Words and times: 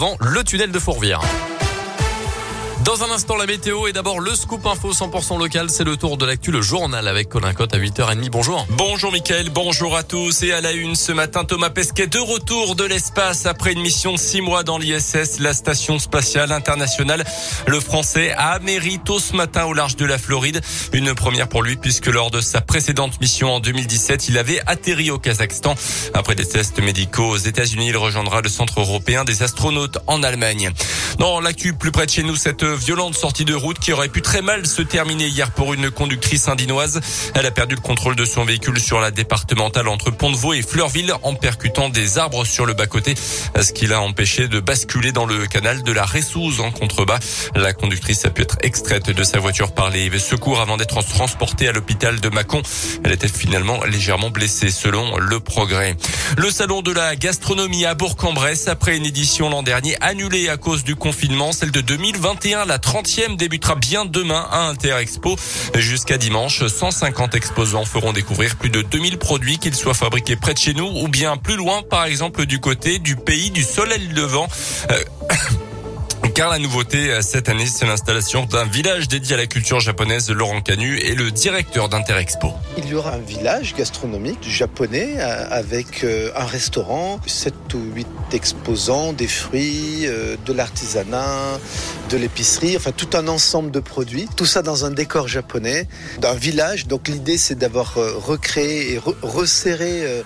Avant 0.00 0.16
le 0.20 0.44
tunnel 0.44 0.70
de 0.70 0.78
Fourvière. 0.78 1.20
Dans 2.88 3.04
un 3.04 3.10
instant, 3.10 3.36
la 3.36 3.44
météo 3.44 3.86
et 3.86 3.92
d'abord 3.92 4.18
le 4.18 4.34
scoop 4.34 4.64
info 4.64 4.94
100% 4.94 5.38
local. 5.38 5.68
C'est 5.68 5.84
le 5.84 5.98
tour 5.98 6.16
de 6.16 6.24
l'actu, 6.24 6.50
le 6.50 6.62
journal 6.62 7.06
avec 7.06 7.28
Colin 7.28 7.52
Cotte 7.52 7.74
à 7.74 7.78
8h30. 7.78 8.30
Bonjour. 8.30 8.66
Bonjour 8.70 9.12
Mickaël, 9.12 9.50
bonjour 9.50 9.94
à 9.94 10.02
tous. 10.02 10.42
Et 10.42 10.52
à 10.52 10.62
la 10.62 10.72
une 10.72 10.94
ce 10.94 11.12
matin, 11.12 11.44
Thomas 11.44 11.68
Pesquet 11.68 12.06
de 12.06 12.18
retour 12.18 12.76
de 12.76 12.84
l'espace 12.84 13.44
après 13.44 13.74
une 13.74 13.82
mission 13.82 14.14
de 14.14 14.16
six 14.16 14.40
mois 14.40 14.62
dans 14.62 14.78
l'ISS, 14.78 15.38
la 15.38 15.52
station 15.52 15.98
spatiale 15.98 16.50
internationale. 16.50 17.26
Le 17.66 17.78
français 17.78 18.32
a 18.38 18.58
mérito 18.60 19.18
ce 19.18 19.36
matin 19.36 19.66
au 19.66 19.74
large 19.74 19.96
de 19.96 20.06
la 20.06 20.16
Floride. 20.16 20.62
Une 20.94 21.14
première 21.14 21.50
pour 21.50 21.62
lui 21.62 21.76
puisque 21.76 22.06
lors 22.06 22.30
de 22.30 22.40
sa 22.40 22.62
précédente 22.62 23.20
mission 23.20 23.52
en 23.52 23.60
2017, 23.60 24.30
il 24.30 24.38
avait 24.38 24.62
atterri 24.66 25.10
au 25.10 25.18
Kazakhstan. 25.18 25.74
Après 26.14 26.36
des 26.36 26.46
tests 26.46 26.80
médicaux 26.80 27.28
aux 27.28 27.36
États-Unis, 27.36 27.88
il 27.88 27.98
rejoindra 27.98 28.40
le 28.40 28.48
centre 28.48 28.80
européen 28.80 29.24
des 29.24 29.42
astronautes 29.42 29.98
en 30.06 30.22
Allemagne. 30.22 30.70
Dans 31.18 31.40
l'actu 31.40 31.74
plus 31.74 31.90
près 31.90 32.06
de 32.06 32.10
chez 32.12 32.22
nous, 32.22 32.36
cette 32.36 32.64
violente 32.78 33.14
sortie 33.14 33.44
de 33.44 33.54
route 33.54 33.78
qui 33.78 33.92
aurait 33.92 34.08
pu 34.08 34.22
très 34.22 34.40
mal 34.40 34.66
se 34.66 34.82
terminer 34.82 35.26
hier 35.26 35.50
pour 35.50 35.74
une 35.74 35.90
conductrice 35.90 36.48
indinoise. 36.48 37.00
Elle 37.34 37.46
a 37.46 37.50
perdu 37.50 37.74
le 37.74 37.80
contrôle 37.80 38.16
de 38.16 38.24
son 38.24 38.44
véhicule 38.44 38.80
sur 38.80 39.00
la 39.00 39.10
départementale 39.10 39.88
entre 39.88 40.10
Pont-de-Vaux 40.10 40.54
et 40.54 40.62
Fleurville 40.62 41.12
en 41.22 41.34
percutant 41.34 41.88
des 41.88 42.18
arbres 42.18 42.44
sur 42.44 42.64
le 42.66 42.74
bas-côté, 42.74 43.14
ce 43.60 43.72
qui 43.72 43.86
l'a 43.86 44.00
empêché 44.00 44.48
de 44.48 44.60
basculer 44.60 45.12
dans 45.12 45.26
le 45.26 45.46
canal 45.46 45.82
de 45.82 45.92
la 45.92 46.04
Ressouze 46.04 46.60
en 46.60 46.70
contrebas. 46.70 47.18
La 47.54 47.72
conductrice 47.72 48.24
a 48.24 48.30
pu 48.30 48.42
être 48.42 48.56
extraite 48.62 49.10
de 49.10 49.24
sa 49.24 49.38
voiture 49.38 49.72
par 49.72 49.90
les 49.90 50.08
secours 50.18 50.60
avant 50.60 50.76
d'être 50.76 51.02
transportée 51.02 51.68
à 51.68 51.72
l'hôpital 51.72 52.20
de 52.20 52.28
Mâcon. 52.28 52.62
Elle 53.04 53.12
était 53.12 53.28
finalement 53.28 53.84
légèrement 53.84 54.30
blessée 54.30 54.70
selon 54.70 55.18
le 55.18 55.40
progrès. 55.40 55.96
Le 56.36 56.50
salon 56.50 56.82
de 56.82 56.92
la 56.92 57.16
gastronomie 57.16 57.84
à 57.84 57.94
Bourg-en-Bresse 57.94 58.68
après 58.68 58.96
une 58.96 59.06
édition 59.06 59.50
l'an 59.50 59.62
dernier 59.62 59.96
annulée 60.00 60.48
à 60.48 60.56
cause 60.56 60.84
du 60.84 60.96
confinement, 60.96 61.52
celle 61.52 61.70
de 61.70 61.80
2021 61.80 62.57
la 62.64 62.78
30e 62.78 63.36
débutera 63.36 63.74
bien 63.74 64.04
demain 64.04 64.46
à 64.50 64.62
Interexpo. 64.68 65.36
Jusqu'à 65.74 66.18
dimanche, 66.18 66.66
150 66.66 67.34
exposants 67.34 67.84
feront 67.84 68.12
découvrir 68.12 68.56
plus 68.56 68.70
de 68.70 68.82
2000 68.82 69.18
produits, 69.18 69.58
qu'ils 69.58 69.74
soient 69.74 69.94
fabriqués 69.94 70.36
près 70.36 70.54
de 70.54 70.58
chez 70.58 70.74
nous 70.74 70.86
ou 70.86 71.08
bien 71.08 71.36
plus 71.36 71.56
loin, 71.56 71.82
par 71.82 72.04
exemple 72.04 72.46
du 72.46 72.60
côté 72.60 72.98
du 72.98 73.16
pays 73.16 73.50
du 73.50 73.62
soleil 73.62 74.08
levant. 74.08 74.48
Euh, 74.90 75.02
car 76.38 76.50
la 76.50 76.60
nouveauté 76.60 77.10
euh, 77.10 77.20
cette 77.20 77.48
année, 77.48 77.66
c'est 77.66 77.84
l'installation 77.84 78.44
d'un 78.44 78.64
village 78.64 79.08
dédié 79.08 79.34
à 79.34 79.38
la 79.38 79.48
culture 79.48 79.80
japonaise. 79.80 80.30
Laurent 80.30 80.60
Canu 80.60 80.96
est 81.00 81.16
le 81.16 81.32
directeur 81.32 81.88
d'Interexpo. 81.88 82.52
Il 82.76 82.86
y 82.86 82.94
aura 82.94 83.14
un 83.14 83.18
village 83.18 83.74
gastronomique 83.74 84.48
japonais 84.48 85.16
euh, 85.18 85.48
avec 85.50 86.04
euh, 86.04 86.30
un 86.36 86.44
restaurant, 86.44 87.18
7 87.26 87.54
ou 87.74 87.80
8 87.92 88.06
exposants, 88.34 89.12
des 89.12 89.26
fruits, 89.26 90.06
de 90.06 90.52
l'artisanat, 90.52 91.58
de 92.08 92.16
l'épicerie, 92.16 92.76
enfin 92.76 92.92
tout 92.92 93.16
un 93.16 93.26
ensemble 93.26 93.72
de 93.72 93.80
produits. 93.80 94.28
Tout 94.36 94.46
ça 94.46 94.62
dans 94.62 94.84
un 94.84 94.92
décor 94.92 95.26
japonais, 95.26 95.88
d'un 96.20 96.34
village. 96.34 96.86
Donc 96.86 97.08
l'idée, 97.08 97.36
c'est 97.36 97.58
d'avoir 97.58 97.94
recréé 97.96 98.92
et 98.92 99.00
resserré 99.22 100.22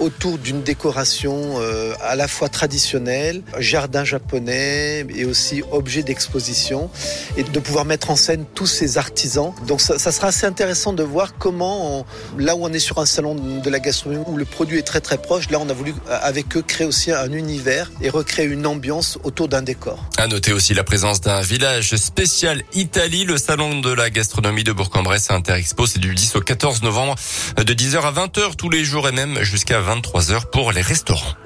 autour 0.00 0.38
d'une 0.38 0.62
décoration 0.62 1.56
euh, 1.60 1.94
à 2.02 2.16
la 2.16 2.28
fois 2.28 2.48
traditionnelle, 2.48 3.42
jardin 3.58 4.04
japonais 4.04 5.06
et 5.14 5.24
aussi 5.24 5.62
objet 5.70 6.02
d'exposition 6.02 6.90
et 7.36 7.42
de 7.42 7.60
pouvoir 7.60 7.84
mettre 7.84 8.10
en 8.10 8.16
scène 8.16 8.44
tous 8.54 8.66
ces 8.66 8.98
artisans. 8.98 9.52
Donc 9.66 9.80
ça, 9.80 9.98
sera 9.98 10.28
assez 10.28 10.46
intéressant 10.46 10.92
de 10.92 11.02
voir 11.02 11.36
comment, 11.38 12.06
là 12.38 12.56
où 12.56 12.64
on 12.64 12.72
est 12.72 12.78
sur 12.78 12.98
un 12.98 13.06
salon 13.06 13.34
de 13.34 13.70
la 13.70 13.80
gastronomie 13.80 14.24
où 14.26 14.36
le 14.36 14.44
produit 14.44 14.78
est 14.78 14.82
très 14.82 15.00
très 15.00 15.18
proche, 15.18 15.50
là 15.50 15.58
on 15.60 15.68
a 15.68 15.72
voulu 15.72 15.94
avec 16.08 16.56
eux 16.56 16.62
créer 16.62 16.86
aussi 16.86 17.12
un 17.12 17.32
univers 17.32 17.90
et 18.00 18.08
recréer 18.08 18.46
une 18.46 18.66
ambiance 18.66 19.18
autour 19.24 19.48
d'un 19.48 19.62
décor. 19.62 19.98
À 20.18 20.26
noter 20.26 20.52
aussi 20.52 20.74
la 20.74 20.84
présence 20.84 21.20
d'un 21.20 21.40
village 21.40 21.96
spécial 21.96 22.62
Italie, 22.74 23.24
le 23.24 23.38
salon 23.38 23.80
de 23.80 23.92
la 23.92 24.10
gastronomie 24.10 24.64
de 24.64 24.72
Bourg-en-Bresse 24.72 25.30
Interexpo, 25.30 25.86
c'est 25.86 25.98
du 25.98 26.14
10 26.14 26.36
au 26.36 26.40
14 26.40 26.82
novembre 26.82 27.14
de 27.56 27.74
10h 27.74 28.00
à 28.00 28.12
20h 28.12 28.56
tous 28.56 28.70
les 28.70 28.84
jours 28.84 29.08
et 29.08 29.12
même 29.12 29.42
jusqu'à 29.42 29.80
23 29.86 30.32
heures 30.32 30.50
pour 30.50 30.72
les 30.72 30.80
restaurants. 30.80 31.45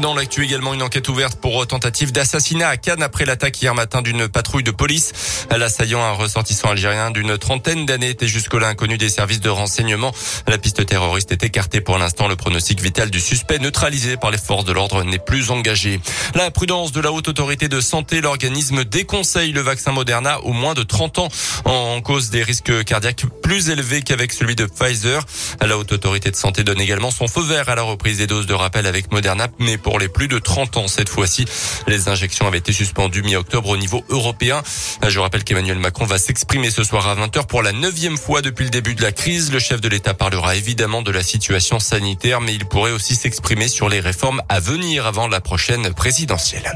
Dans 0.00 0.14
l'actu 0.14 0.42
également, 0.42 0.72
une 0.72 0.82
enquête 0.82 1.08
ouverte 1.10 1.38
pour 1.38 1.66
tentative 1.66 2.12
d'assassinat 2.12 2.68
à 2.68 2.76
Cannes 2.78 3.02
après 3.02 3.26
l'attaque 3.26 3.60
hier 3.60 3.74
matin 3.74 4.00
d'une 4.00 4.26
patrouille 4.26 4.62
de 4.62 4.70
police. 4.70 5.12
L'assaillant, 5.50 6.02
un 6.02 6.12
ressortissant 6.12 6.70
algérien 6.70 7.10
d'une 7.10 7.36
trentaine 7.36 7.84
d'années, 7.84 8.08
était 8.08 8.26
jusque-là 8.26 8.68
inconnu 8.68 8.96
des 8.96 9.10
services 9.10 9.40
de 9.40 9.50
renseignement. 9.50 10.12
La 10.48 10.56
piste 10.56 10.84
terroriste 10.86 11.30
est 11.30 11.44
écartée 11.44 11.82
pour 11.82 11.98
l'instant. 11.98 12.26
Le 12.26 12.36
pronostic 12.36 12.80
vital 12.80 13.10
du 13.10 13.20
suspect, 13.20 13.58
neutralisé 13.58 14.16
par 14.16 14.30
les 14.30 14.38
forces 14.38 14.64
de 14.64 14.72
l'ordre, 14.72 15.04
n'est 15.04 15.18
plus 15.18 15.50
engagé. 15.50 16.00
La 16.34 16.50
prudence 16.50 16.92
de 16.92 17.00
la 17.00 17.12
haute 17.12 17.28
autorité 17.28 17.68
de 17.68 17.80
santé, 17.80 18.22
l'organisme 18.22 18.84
déconseille 18.84 19.52
le 19.52 19.60
vaccin 19.60 19.92
Moderna 19.92 20.40
au 20.40 20.52
moins 20.52 20.72
de 20.72 20.82
30 20.82 21.18
ans 21.18 21.28
en 21.66 22.00
cause 22.00 22.30
des 22.30 22.42
risques 22.42 22.84
cardiaques 22.84 23.26
plus 23.42 23.68
élevés 23.68 24.00
qu'avec 24.00 24.32
celui 24.32 24.56
de 24.56 24.64
Pfizer. 24.64 25.22
La 25.60 25.76
haute 25.76 25.92
autorité 25.92 26.30
de 26.30 26.36
santé 26.36 26.64
donne 26.64 26.80
également 26.80 27.10
son 27.10 27.28
feu 27.28 27.42
vert 27.42 27.68
à 27.68 27.74
la 27.74 27.82
reprise 27.82 28.18
des 28.18 28.26
doses 28.26 28.46
de 28.46 28.54
rappel 28.54 28.86
avec 28.86 29.12
Moderna, 29.12 29.48
mais 29.58 29.76
pour 29.82 29.91
les 29.98 30.08
plus 30.08 30.28
de 30.28 30.38
30 30.38 30.76
ans 30.76 30.88
cette 30.88 31.08
fois-ci. 31.08 31.44
Les 31.86 32.08
injections 32.08 32.46
avaient 32.46 32.58
été 32.58 32.72
suspendues 32.72 33.22
mi-octobre 33.22 33.70
au 33.70 33.76
niveau 33.76 34.04
européen. 34.08 34.62
Je 35.06 35.18
rappelle 35.20 35.44
qu'Emmanuel 35.44 35.78
Macron 35.78 36.04
va 36.04 36.18
s'exprimer 36.18 36.70
ce 36.70 36.84
soir 36.84 37.08
à 37.08 37.14
20h 37.14 37.46
pour 37.46 37.62
la 37.62 37.72
neuvième 37.72 38.16
fois 38.16 38.42
depuis 38.42 38.64
le 38.64 38.70
début 38.70 38.94
de 38.94 39.02
la 39.02 39.12
crise. 39.12 39.52
Le 39.52 39.58
chef 39.58 39.80
de 39.80 39.88
l'État 39.88 40.14
parlera 40.14 40.56
évidemment 40.56 41.02
de 41.02 41.10
la 41.10 41.22
situation 41.22 41.78
sanitaire, 41.78 42.40
mais 42.40 42.54
il 42.54 42.64
pourrait 42.64 42.92
aussi 42.92 43.14
s'exprimer 43.14 43.68
sur 43.68 43.88
les 43.88 44.00
réformes 44.00 44.42
à 44.48 44.60
venir 44.60 45.06
avant 45.06 45.28
la 45.28 45.40
prochaine 45.40 45.92
présidentielle. 45.94 46.72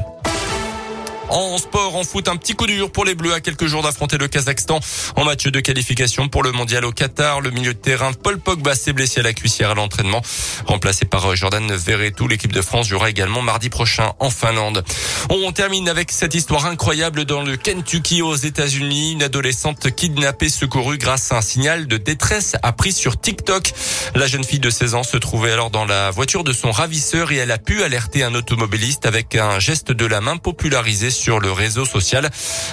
En 1.29 1.57
sport, 1.57 1.95
en 1.95 2.03
foot, 2.03 2.29
un 2.29 2.37
petit 2.37 2.53
coup 2.53 2.67
dur 2.67 2.89
pour 2.89 3.03
les 3.03 3.13
Bleus 3.13 3.33
à 3.33 3.41
quelques 3.41 3.65
jours 3.65 3.83
d'affronter 3.83 4.17
le 4.17 4.29
Kazakhstan 4.29 4.79
en 5.17 5.25
match 5.25 5.45
de 5.47 5.59
qualification 5.59 6.29
pour 6.29 6.41
le 6.41 6.53
mondial 6.53 6.85
au 6.85 6.93
Qatar. 6.93 7.41
Le 7.41 7.51
milieu 7.51 7.73
de 7.73 7.79
terrain 7.79 8.13
Paul 8.13 8.39
Pogba 8.39 8.75
s'est 8.75 8.93
blessé 8.93 9.19
à 9.19 9.23
la 9.23 9.33
cuissière 9.33 9.71
à 9.71 9.73
l'entraînement. 9.73 10.21
Remplacé 10.65 11.05
par 11.05 11.25
euh, 11.25 11.35
Jordan 11.35 11.69
Verretou, 11.75 12.29
l'équipe 12.29 12.53
de 12.53 12.61
France 12.61 12.87
jouera 12.87 13.09
également 13.09 13.41
mardi 13.41 13.69
prochain 13.69 14.13
en 14.19 14.29
Finlande. 14.29 14.85
On 15.29 15.51
termine 15.51 15.89
avec 15.89 16.11
cette 16.11 16.33
histoire 16.33 16.65
incroyable 16.65 17.25
dans 17.25 17.41
le 17.41 17.57
Kentucky 17.57 18.21
aux 18.21 18.35
États-Unis. 18.35 19.11
Une 19.11 19.23
adolescente 19.23 19.93
kidnappée 19.93 20.49
secourue 20.49 20.97
grâce 20.97 21.33
à 21.33 21.37
un 21.37 21.41
signal 21.41 21.87
de 21.87 21.97
détresse 21.97 22.55
appris 22.63 22.93
sur 22.93 23.19
TikTok. 23.19 23.73
La 24.15 24.27
jeune 24.27 24.45
fille 24.45 24.59
de 24.59 24.69
16 24.69 24.95
ans 24.95 25.03
se 25.03 25.17
trouvait 25.17 25.51
alors 25.51 25.71
dans 25.71 25.85
la 25.85 26.09
voiture 26.09 26.45
de 26.45 26.53
son 26.53 26.71
ravisseur 26.71 27.33
et 27.33 27.35
elle 27.35 27.51
a 27.51 27.57
pu 27.57 27.83
alerter 27.83 28.23
un 28.23 28.33
automobiliste 28.33 29.05
avec 29.05 29.35
un 29.35 29.59
geste 29.59 29.91
de 29.91 30.05
la 30.05 30.21
main 30.21 30.37
popularisé 30.37 31.11
sur 31.17 31.39
le 31.39 31.51
réseau 31.51 31.85
social. 31.85 32.29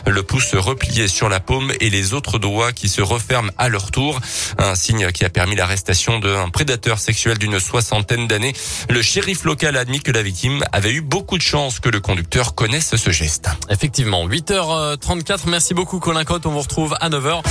Le 0.06 0.22
pouce 0.22 0.54
replié 0.54 1.08
sur 1.08 1.28
la 1.28 1.40
paume 1.40 1.72
et 1.80 1.90
les 1.90 2.14
autres 2.14 2.38
doigts 2.38 2.72
qui 2.72 2.88
se 2.88 3.02
referment 3.02 3.50
à 3.58 3.68
leur 3.68 3.90
tour. 3.90 4.20
Un 4.58 4.74
signe 4.74 5.10
qui 5.12 5.24
a 5.24 5.30
permis 5.30 5.56
l'arrestation 5.56 6.18
d'un 6.18 6.48
prédateur 6.50 6.98
sexuel 6.98 7.38
d'une 7.38 7.58
soixantaine 7.58 8.26
d'années. 8.26 8.52
Le 8.88 9.02
shérif 9.02 9.44
local 9.44 9.76
a 9.76 9.80
admis 9.80 10.00
que 10.00 10.12
la 10.12 10.22
victime 10.22 10.62
avait 10.72 10.92
eu 10.92 11.00
beaucoup 11.00 11.38
de 11.38 11.42
chance 11.42 11.80
que 11.80 11.88
le 11.88 12.00
conducteur 12.00 12.54
connaisse 12.54 12.96
ce 12.96 13.10
geste. 13.10 13.48
Effectivement, 13.70 14.28
8h34. 14.28 15.40
Merci 15.46 15.74
beaucoup 15.74 15.98
Colin 15.98 16.24
Cotte. 16.24 16.46
On 16.46 16.50
vous 16.50 16.60
retrouve 16.60 16.96
à 17.00 17.08
9h 17.08 17.42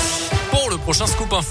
pour 0.51 0.69
le 0.69 0.77
prochain 0.77 1.07
Scoop 1.07 1.33
Info. 1.33 1.41